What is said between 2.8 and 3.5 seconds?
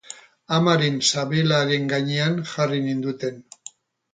ninduten.